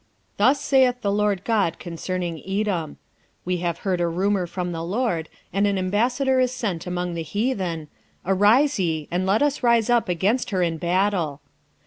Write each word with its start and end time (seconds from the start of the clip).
Thus 0.37 0.59
saith 0.59 1.01
the 1.01 1.11
Lord 1.11 1.43
GOD 1.43 1.77
concerning 1.77 2.41
Edom; 2.43 2.97
We 3.45 3.57
have 3.57 3.77
heard 3.85 4.01
a 4.01 4.07
rumour 4.07 4.47
from 4.47 4.71
the 4.71 4.83
LORD, 4.83 5.29
and 5.53 5.67
an 5.67 5.77
ambassador 5.77 6.39
is 6.39 6.51
sent 6.51 6.87
among 6.87 7.13
the 7.13 7.21
heathen, 7.21 7.87
Arise 8.25 8.79
ye, 8.79 9.07
and 9.11 9.27
let 9.27 9.43
us 9.43 9.61
rise 9.61 9.91
up 9.91 10.09
against 10.09 10.49
her 10.49 10.63
in 10.63 10.77
battle. 10.79 11.39